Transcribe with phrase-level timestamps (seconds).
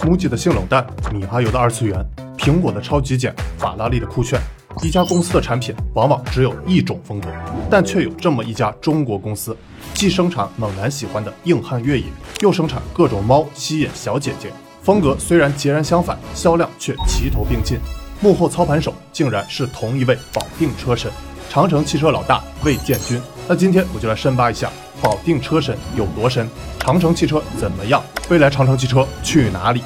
[0.00, 2.04] MUJI 的性冷淡，米哈游的二次元，
[2.38, 4.40] 苹果的超极简，法拉利的酷炫。
[4.82, 7.28] 一家公司的产品往往只有一种风格，
[7.70, 9.56] 但却有这么一家中国公司，
[9.94, 12.06] 既生产猛男喜欢的硬汉越野，
[12.40, 14.50] 又生产各种猫吸引小姐姐。
[14.82, 17.78] 风格虽然截然相反，销量却齐头并进。
[18.20, 21.12] 幕后操盘手竟然是同一位保定车神，
[21.48, 23.20] 长城汽车老大魏建军。
[23.46, 24.70] 那今天我就来深扒一下
[25.02, 26.48] 保定车神有多神，
[26.78, 28.00] 长城汽车怎么样？
[28.30, 29.82] 未来长城汽车去哪里？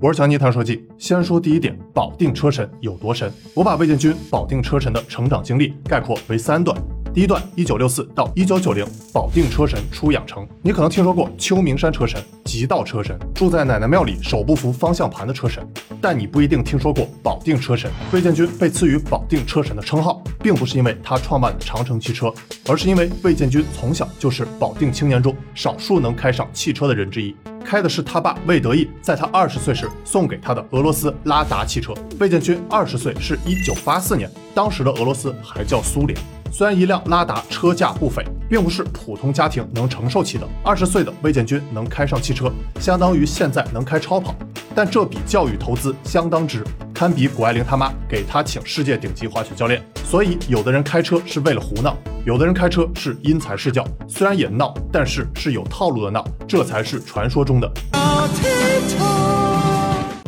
[0.00, 3.30] 我是强尼谈说记，先说第一点，保定车神有多神？
[3.54, 6.80] 我把魏建军保定车神的成长经历概括为三段。
[7.12, 10.46] 第一段，一九六四到一九九零，保定车神出养成。
[10.62, 15.66] 你可能听说过秋名山车神、极道车神，住在奶奶庙里手不扶方向盘的车神，
[16.00, 17.90] 但你不一定听说过保定车神。
[18.12, 22.32] 魏建军被赐予保定车神的称号，并不是因为他创办了长城汽车，
[22.68, 31.92] 而是因为魏建军从小就是保定青年中少数能开上汽车的人之一，开的是他爸魏德义在他二十岁时送给他的俄罗斯拉达汽车。
[32.20, 36.16] 魏建军二十岁是一九八四年，当时的俄罗斯还叫苏联。
[36.50, 40.46] 虽然一辆拉达车价不菲，并不是普通家庭能承受起的。
[40.64, 44.34] 二十岁的魏建军能开上汽车，相当于现在能开超跑，
[44.74, 49.80] 但这笔教育投资相当值，堪比谷爱凌他妈给他请世界顶级滑雪教练。
[50.04, 57.70] 所以，有的人开车是为了胡闹，有的人开车是因材施教，虽然也闹，但是是有套路的闹，这才是传说中的。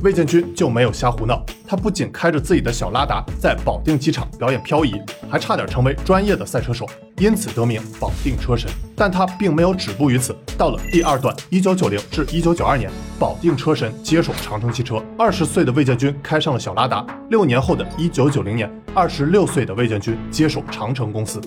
[0.02, 5.00] 魏建军就没有瞎胡闹，他不仅开着自己的小拉达在保定机场表演漂移，
[5.30, 6.84] 还差点成为专业的赛车手，
[7.18, 8.68] 因此得名保定车神。
[8.96, 15.00] 但他并没有止步于此，到了第二段，一九九零至一九九二年，保定车神接手长城汽车。
[15.16, 21.40] 二十岁的魏建军开上了小拉达，六年后的一九九零年，二十六岁的魏建军接手长城公司。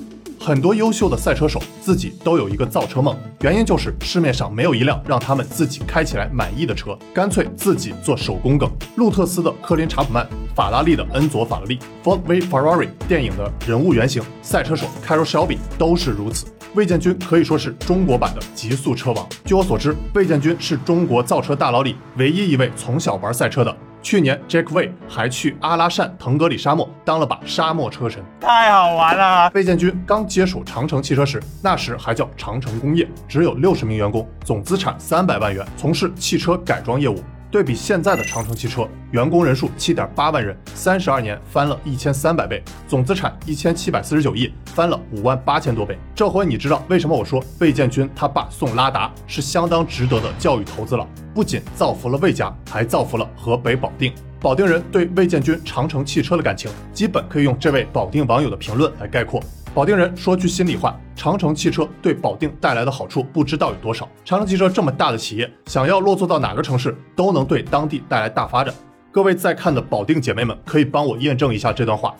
[0.45, 8.69] 很多优秀的赛车手自己都有一个造车梦，原因就是市面上没有一辆让他们自己开起来满意的车，干脆自己做手工梗。
[8.95, 10.23] 路特斯的科林查普曼，
[10.55, 16.45] 法拉利的恩佐法拉利，Ford V Ferrari 电影的人物原型赛车手 Caro Shelby 都是如此。
[16.75, 19.27] 魏建军可以说是中国版的极速车王。
[19.45, 23.75] 据我所知，魏建军是中国造车大佬里唯一一位从小玩赛车的。
[24.05, 29.49] 去年，Jack Way 还去阿拉善腾格里沙漠当了把沙漠车神，太好玩了。
[29.55, 37.15] 魏建军刚接手长城汽车时，那时还叫长城工业，只有六十名员工，总资产三百万元，从事汽车改装业务。
[37.55, 45.97] 对比现在的长城汽车，员工人数七点八万人，三十二年翻了一千三百倍，总资产一千七百四十九亿，翻了五万八千多倍。
[46.13, 51.07] 这回你知道为什么我说魏建军他爸送拉达是相当值得的教育投资了？
[51.33, 54.13] 不仅造福了魏家，还造福了河北保定。
[54.41, 59.41] 保定人对魏建军长城汽车的感情，基本可以用这位保定网友的评论来概括。
[59.75, 64.07] 保定人说句心里话，长城汽车对保定带来的好处不知道有多少。
[64.23, 68.73] 长城汽车这么大的企业，想要落座到哪个城市，都能对当地带来大发展。
[69.11, 72.15] 各位在看的保定姐妹们，可以帮我验证一下这段话。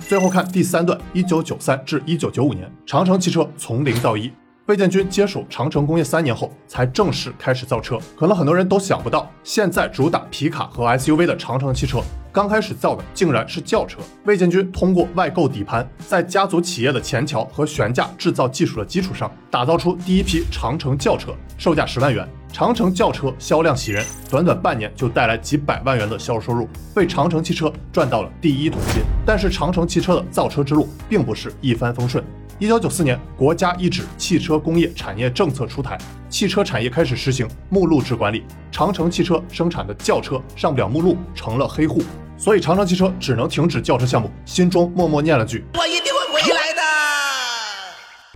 [0.00, 4.30] 最后看第三段，一九九三至一九九五年，长城汽车从零到一。
[4.68, 7.98] 魏建军接手长城工业三年后，才正式开始造车。
[8.14, 13.98] 可能很多人都想不到，现在主打皮卡和 SUV 的长城汽车，刚开始造的竟然是轿车。
[14.26, 22.28] 魏建军通过外购底盘，在家族企业的前桥和悬架制造技术的基础上，打造出第一批长城轿车，售价十万元。
[22.52, 29.02] 长城轿车销量喜人，短短半年就带来几百万元的销售收入，为长城汽车赚到了第一桶金。
[29.24, 32.22] 但是长城汽车的造车之路并不是一帆风顺。
[32.60, 35.96] 一九九四年，国家一纸汽车工业产业政策出台，
[36.28, 38.42] 汽车产业开始实行目录制管理。
[38.72, 42.02] 长城汽车生产的轿车上不了目录，成了黑户，
[42.36, 46.82] 所以长城汽车只能停止轿车项目，心中默默念了句：“我一定会回来的。”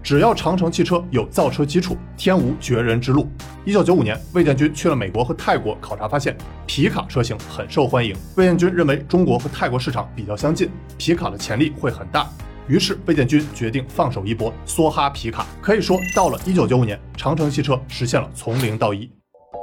[0.04, 3.28] 只要长城汽车有造车基础，天无绝人之路。
[3.64, 8.14] 一九九五年，魏建军去了美国和泰国考察，发现皮卡车型很受欢迎。
[8.36, 12.30] 魏建军认为中国和泰国市场比较相近，皮卡的潜力会很大。
[12.68, 15.46] 于是，魏建军决定放手一搏，梭哈皮卡。
[15.60, 19.06] 可以说，到了一九九五年，长城汽车实现了从零到一。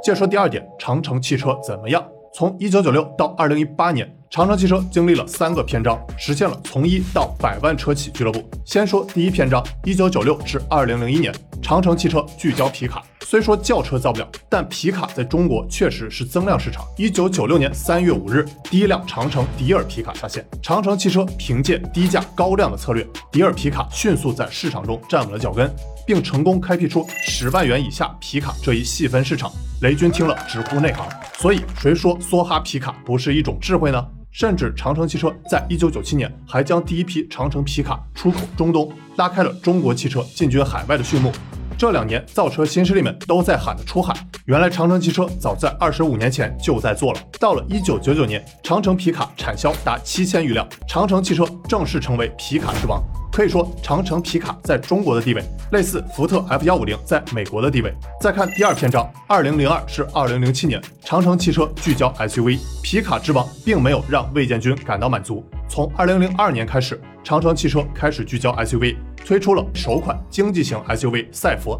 [0.02, 2.06] 接着说第二点，长城汽车怎么样？
[2.32, 8.48] 从一九九六到二零一八年，长城汽车经历了三个篇章，实现了从一到百万车企俱乐部。
[8.64, 13.02] 先说第一篇章，一九九六至二零零一年，长城汽车聚焦皮卡。
[13.26, 16.84] 虽说轿车造不了，但皮卡在中国确实是增量市场。
[16.96, 20.44] 一九九六年三月五日，第一辆长城迪尔皮卡下线。
[20.62, 25.68] 长城汽车凭借低价高量的策略，迪尔皮卡迅速在市场中站稳了脚跟，
[26.06, 29.50] 并成功开辟出十万元以下皮卡这一细分市场。
[29.82, 31.08] 雷军听了直呼内行。
[31.40, 34.06] 所以，谁说梭哈皮卡不是一种智慧呢？
[34.30, 41.32] 甚至长城汽车在一九九七年还将第一批长城皮卡出口中东，拉开了中国汽车进军海外的序幕。
[41.78, 44.14] 这两年，造车新势力们都在喊着出海，
[44.44, 47.20] 原来长城汽车早在二十五年前就在做了。
[47.40, 53.02] 到了一九九九年，长城皮卡产销达七千余辆，长城汽车正式成为皮卡之王。
[53.32, 55.42] 可以说，长城皮卡在中国的地位，
[55.72, 57.94] 类似福特 F 幺五零在美国的地位。
[58.20, 65.44] 再看第二篇章，二零零二是二零零七年，长城汽车聚焦 SUV，皮卡之王并没有让魏建军感到满足。
[65.68, 68.96] 从二零零二年开始，长城汽车开始聚焦 SUV。
[69.22, 71.78] 推出了首款经济型 SUV 赛佛，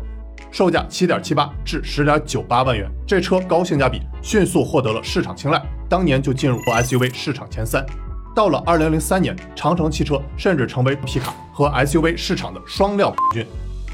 [0.52, 2.86] 售价七点七八至十点九八万元。
[3.06, 7.84] 这车高性价比，迅速获得了市场青睐，当年就进入 SUV 市场前三。
[8.34, 13.46] 到了二零零三年，长城汽车甚至成为皮卡和 SUV 市场的双料冠军，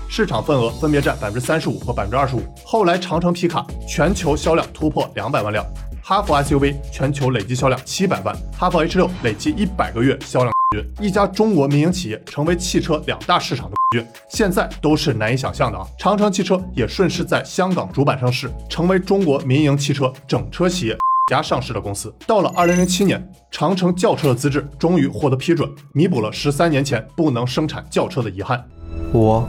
[0.08, 2.42] 市场份额分别占百分之三十五和百分之二十五。
[2.64, 5.64] 后来，长城皮卡全球销量突破两百万辆，
[6.02, 11.06] 哈弗 SUV 全球累计销量七百万，哈弗 H 六累计一百个月销量冠军。
[11.06, 15.86] 一家中国民营企业成为汽车两大市场的冠军，现在都是难以想象的啊！
[15.98, 20.96] 长城汽车也顺势在香港主板上市，成为中国民营汽车整车企业
[21.26, 22.14] 家上市的公司。
[22.26, 28.64] 到了二零零七年，长城轿车的资质终于获得批准，弥补了十三年前不能生产轿车的遗憾。
[29.12, 29.49] 我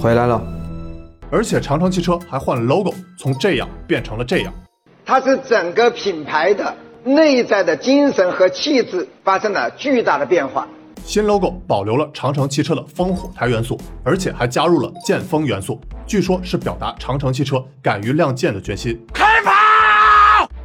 [0.00, 0.40] 回来了，
[1.30, 4.52] 而且长城汽车还换了 logo，从这样变成了这样。
[5.04, 6.74] 它是整个品牌的。
[7.06, 10.66] 内在的精神和气质发生了巨大的变化。
[11.04, 18.98] 新 logo 保留了长城汽车的烽火台元素，而且还加入了剑锋元素，据说是表达长城汽车敢于亮剑的决心。
[19.12, 19.53] 开跑！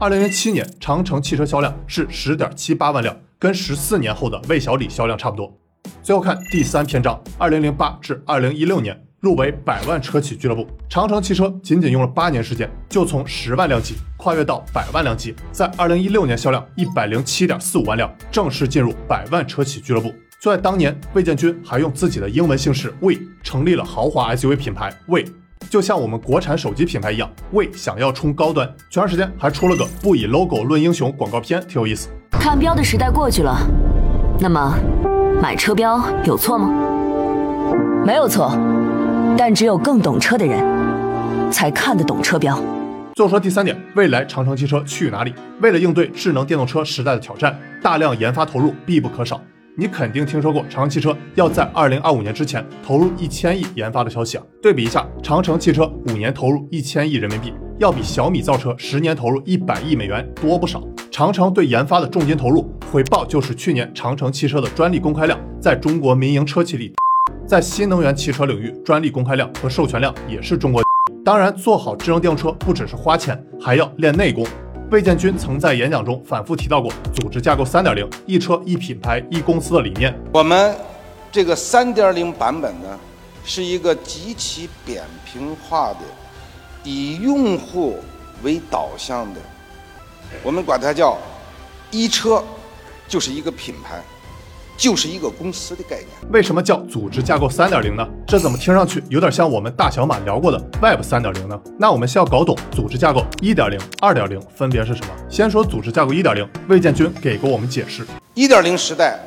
[0.02, 5.54] 二零零七年，长城汽车销量是十点七八万辆，跟十四年后的魏小李销量差不多。
[6.02, 8.98] 最后看第三篇章，二零零八至二零一六年。
[9.20, 20.14] 入围百万车企俱乐部，长城汽车仅仅用了八年时间，就从十万辆级跨越到百万辆级，在二零一六年销量一百零七点四五万辆，正式进入百万车企俱乐部。
[20.42, 25.26] 就在当年，魏建军还用自己的英文姓氏魏成立了豪华 SUV 品牌魏，
[25.70, 32.10] 就像我们国产手机品牌一样，为想要冲高端，前段时间还出了个不以 logo 论英雄广告片，挺有意思。
[32.32, 33.56] 看标的时代过去了，
[34.40, 34.76] 那么
[35.42, 36.70] 买车标有错吗？
[38.06, 38.52] 没有错。
[39.38, 40.60] 但只有更懂车的人，
[41.52, 42.60] 才看得懂车标。
[43.14, 45.34] 最后说第三点，未来长城汽车去哪里？
[45.62, 49.40] 为了应对智能电动车时代的挑战，大量研发投入必不可少。
[49.76, 54.44] 你肯定听说过长城汽车要在二零二五年之前投入一千亿研发的消息啊？
[54.62, 60.84] 对比一下，长城汽车五年投入一千亿人民币，要比小米造车十年投入一百亿美元多不少。
[61.12, 66.94] 长城对研发的重金投入，回报就是去年长城汽车的专利公开量在中国民营车企里。
[67.48, 70.84] 在新能源汽车领域，专利公开量和授权量也是中国。
[71.24, 74.46] 当然，做好智能电动车不只是花钱，还要练内功。
[74.92, 80.20] 魏建军曾在演讲中反复提到过组织架构三点零，一车一品牌一公司的理念。
[80.34, 80.76] 我们
[81.32, 83.00] 这个三点零版本呢，
[83.46, 86.00] 是一个极其扁平化的，
[86.84, 88.00] 以用户
[88.42, 89.40] 为导向的，
[90.42, 91.16] 我们管它叫
[91.92, 92.44] 一车
[93.08, 94.02] 就是一个品牌。
[94.80, 96.08] 就是一个公司的概念。
[96.32, 98.08] 为什么叫组织架构三点零呢？
[98.26, 101.60] 这怎么听上去有点像我们大小马聊过的 Web 三点零呢？
[101.78, 105.14] 那我们先要搞懂组织架构一点零、二点零分别是什么。
[105.30, 109.20] 先说组织架构一点零，魏建军给过我们解释：一点零时代。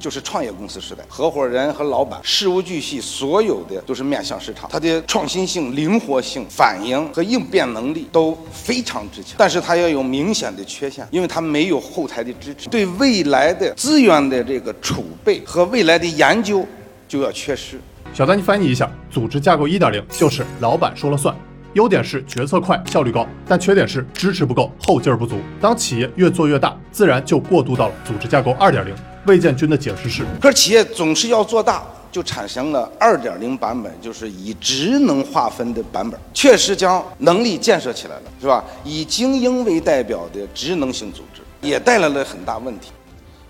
[0.00, 9.34] 就是创业公司时代，合伙人和老板事无巨细，所有的都是面向市场，它的创新性、灵活性、反应和应变能力都非常之强。
[9.36, 16.66] 但是它要有明显的缺陷，因为它没有后台的支持，对未来的资源的这个储备和未来的研究
[17.06, 17.78] 就要缺失。
[18.14, 21.36] 小丹，你翻译一下，组织架构一点零就是老板说了算，
[21.74, 25.36] 优点是决策快、效率高，但缺点是支持不够、后劲儿不足。
[25.60, 28.94] 当企业越做越大，自然就过渡到了组织架构二点零。
[29.26, 38.64] 魏建军的解释是：可是企业总是要做大，就产生了二点零版本，就是以职能划分的版本，确实将能力建设起来了，是吧？
[38.82, 42.92] 以精英为代表的职能性组织，也带来了很大问题，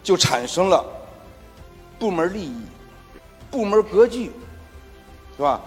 [0.02, 0.84] 就产生了
[1.98, 2.62] 部门利益、
[3.50, 4.32] 部门格局，
[5.36, 5.60] 是吧？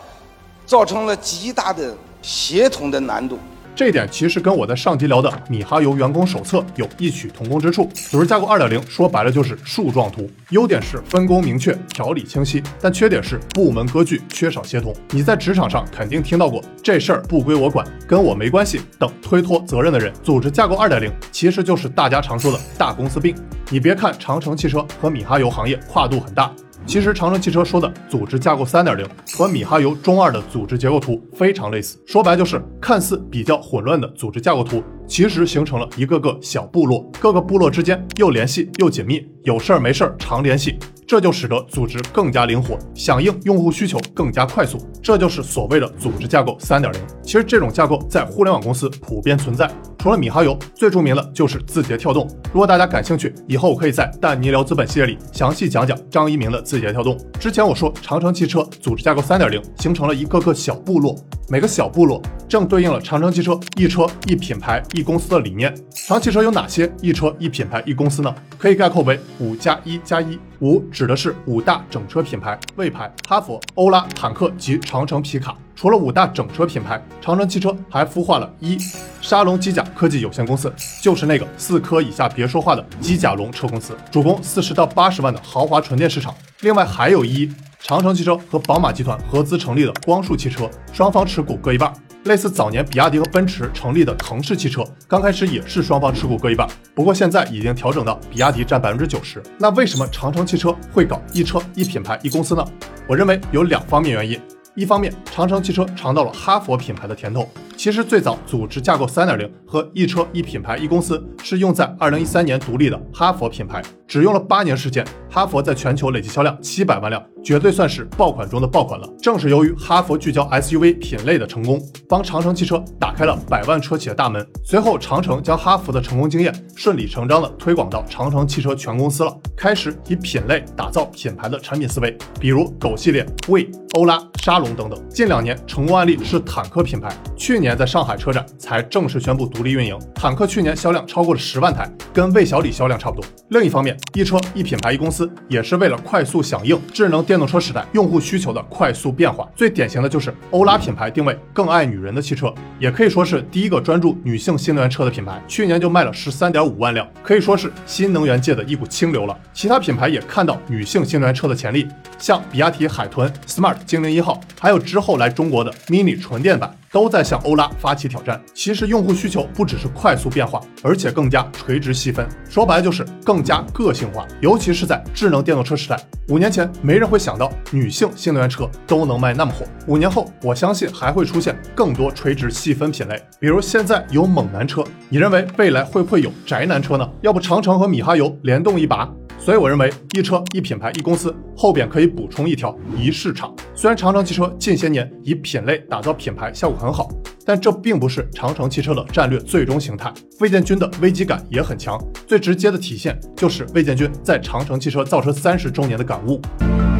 [0.65, 3.39] 造成了极大的协同的难度。
[3.75, 7.89] 这一点其实跟我在上集聊的米哈游员工手册有异曲同工之处。
[8.11, 14.95] 组织架构二点零说白了就是树状图，优点是分工明确、条理清晰，但缺点是部门割据、缺少协同。
[15.09, 20.13] 你在职场上肯定听到过“这事儿不归我管，跟我没关系”等推脱责任的人。
[20.21, 23.35] 组织架构二点零其实就是大家常说的大公司病。
[23.71, 26.53] 你别看长城汽车和米哈游行业跨度很大。
[26.85, 44.77] 其实长城汽车说的组织架构三点零和米哈游中二的组织结构图非常类似，说白就是看似比较混乱的组织架构图，其实形成了一个个小部落，各个部落之间又联系又紧密，有事儿没事儿常联系，这就使得组织更加灵活，响应用户需求更加快速。
[45.01, 46.99] 这就是所谓的组织架构三点零。
[47.21, 49.69] 其实这种架构在互联网公司普遍存在，
[49.99, 52.27] 除了米哈游，最著名的就是字节跳动。
[52.51, 57.17] 如果大家感兴趣，以后我可以在但尼聊资本系列里详细讲讲张一鸣的字节跳动。
[57.39, 61.15] 之前我说长城汽车组织架构三点零形成了一个个小部落，
[61.49, 65.75] 每个小部落正对应了长城汽车一车一品牌一公司的理念。
[66.07, 68.33] 长汽车有哪些一车一品牌一公司呢？
[68.57, 70.39] 可以概括为五加一加一。
[70.59, 75.57] 五指的是五大整车品牌：魏牌、哈弗、欧拉、坦克及长城皮卡。
[75.75, 78.77] 除了五大整车品牌，长城汽车还孵化了一
[79.19, 80.71] 沙龙机甲科技有限公司，
[81.01, 86.33] 就是那个四颗以下别说话的机甲龙车公司，主攻四十到八十万的豪华纯电市场。
[86.61, 91.91] 另外还有一长城汽车和宝马集团合资成立的光束汽车，双方持股各一半。
[92.25, 96.65] 类似早年比亚迪和奔驰成立的腾势汽车，刚开始也是双方持股各一半，
[96.95, 99.43] 不过现在已经调整到比亚迪占百分之九十。
[99.57, 102.65] 那为什么长城汽车会搞一车一品牌一公司呢？
[103.07, 104.39] 我认为有两方面原因。
[104.73, 107.47] 一方面，长城汽车尝到了哈佛品牌的甜头。
[107.75, 119.07] 其实最早组织架构三点零和一车一品牌一公司是用在二零一三年独立的哈佛品牌，只用了八年时间，哈佛在全球累计销量七百万辆，绝对算是爆款中的爆款了。
[119.21, 124.45] 正是由于哈佛聚焦 SUV 品类的成功，帮长城汽车打开了百万车企的大门。
[124.63, 135.09] 随后，长城将哈佛的成功经验顺理成章的推广到长城汽车全公司了，开始以品类打造品牌的产品思维，比如狗系列、魏、欧拉、沙龙等等。
[135.09, 139.97] 近两年成功案例是坦克品牌，去年在上海车展才正式宣布独立运营。
[140.13, 143.25] 坦克去年销量超过了十万台，跟魏小李销量差不多。
[143.49, 149.49] 另一方面，一车一品牌一公司也是为了快速响应智能电动车时代用户需求的快速变化。
[149.55, 155.41] 最典型的就是欧拉品牌定位更爱女人的汽车，也可以说是第一个专注女性新能源车的品牌。
[155.47, 159.37] 去年就卖了十三点五万辆，可以说是新能源界的一股清流了。
[159.53, 161.87] 其他品牌也看到女性新能源车的潜力，
[162.19, 166.75] 像比亚迪海豚、Smart 精灵一号，还有之后来中国的 Mini 纯电版。
[166.93, 168.41] 都在向欧拉发起挑战。
[168.53, 172.25] 其实用户需求不只是快速变化，而且更加垂直细分。
[172.47, 174.25] 说白了就是更加个性化。
[174.39, 179.65] 尤其是在智能电动车时代，五年前没人会想到女性新能源车都能卖那么火。
[179.87, 183.19] 五年后，我相信还会出现更多垂直细分品类。
[183.39, 187.09] 比如现在有猛男车，你认为未来会不会有宅男车呢？
[187.21, 189.11] 要不长城和米哈游联动一把？
[189.39, 193.53] 所以我认为一车一品牌一公司后边可以补充一条一市场。
[193.75, 197.07] 虽然长城汽车近些年以品类打造品牌效果很好，
[197.45, 200.13] 但这并不是长城汽车的战略最终形态。
[200.41, 201.97] 魏建军的危机感也很强，
[202.27, 206.41] 最直接的体现就是魏建军在长城汽车造车三十周年的感悟：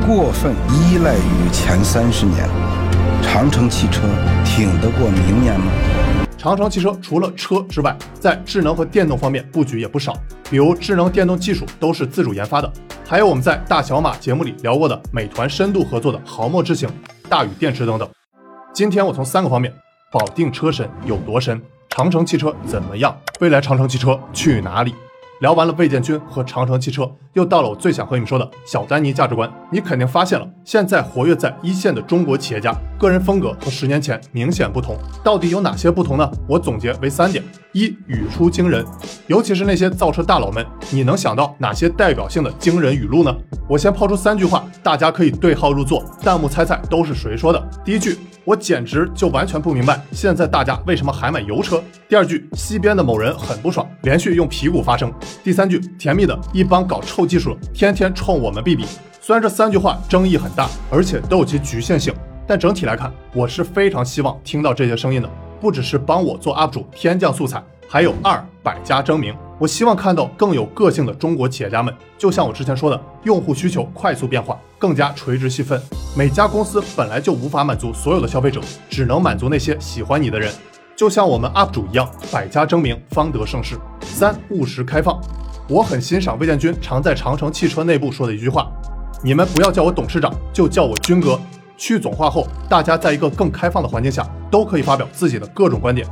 [0.08, 2.48] 过分依赖于前三十年，
[3.22, 4.04] 长城汽车
[4.46, 5.70] 挺得过明年吗？
[6.38, 10.14] 长城汽车除了车之外，在智能和电动方面布局也不少，
[10.50, 12.72] 比如智能电动技术都是自主研发的，
[13.06, 16.90] 还有我们在大小马节目里聊过的美团深度合作的豪墨智行、
[17.28, 18.08] 大宇电池等等。
[18.74, 19.72] 今天我从三个方面
[20.12, 24.96] 保定车神有多神，长城汽车怎么样，未来长城汽车去哪里？
[25.42, 29.48] 聊完了魏建军和长城汽车，又到了我最想和你们说的小丹尼价值观。
[29.72, 34.98] 你肯定发现了，现在活跃在一线的中国企业家，个人风格和十年前明显不同。
[35.24, 36.28] 到底有哪些不同呢？
[36.48, 38.86] 我总结为三点：一，语出惊人，
[39.28, 43.36] 尤其是那些造车大佬们，你能想到哪些代表性的惊人语录呢？
[43.68, 47.70] 我先抛出三句话，大家可以对号入座，弹幕猜猜都是谁说的。
[47.84, 48.18] 第一句。
[48.46, 51.82] 我简直就完全不明白，现在大家为什么还买油车？
[52.10, 55.10] 第二句，西边的某人很不爽，连续用屁股发声。
[55.42, 58.84] 第三句，甜蜜的一帮搞臭技术，天天冲我们哔哔。
[59.22, 62.14] 虽然这三句话争议很大，而且都有其局限性，
[62.46, 65.30] 但整体来看，我是非常希望听到这些声音的，
[65.64, 69.34] 不只是帮我做 UP 主天降素材，还有二百家争鸣。
[69.58, 75.82] 我希望看到更有个性的中国企业家们，就像我之前说的，用户需求快速变化，更加垂直细分。
[76.18, 80.52] 每家公司本来就无法满足所有的消费者，只能满足那些喜欢你的人。
[80.98, 83.78] 就像我们 UP 主一样，百家争鸣方得盛世。
[84.02, 85.18] 三务实开放，
[85.70, 88.70] 我很欣赏魏建军常在长城汽车内部说的一句话：
[89.24, 91.40] 你们不要叫我董事长，就叫我军哥。
[91.78, 96.08] 去总化后，大家在一个更开放的环境下，都可以发表自己的各种观点。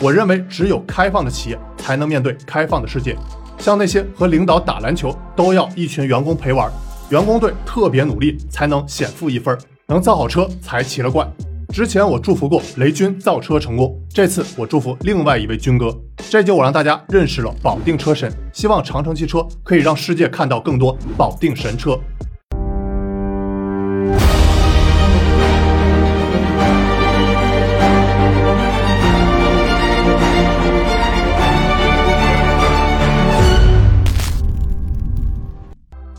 [0.00, 3.16] 我认为，只有开放的企业才能面对开放的世界。
[3.58, 6.70] 像那些和领导打篮球都要一群员工陪玩，
[7.08, 11.28] 员工队特别努力才能显富一分，能造好车才奇了怪。
[11.74, 15.92] 之前我祝福过雷军造车成功，这次我祝福另外一位军哥。
[16.30, 21.98] 这就我让大家认识了保定车神，希望长城汽车可以让世界看到更多保定神车。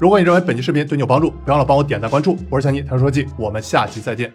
[0.01, 2.36] 如果你认为本期视频对你有帮助，别忘了帮我点赞关注。
[2.50, 4.34] 我是小尼，谈说记，我们下期再见。